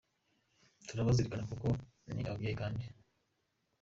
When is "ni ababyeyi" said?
2.13-2.55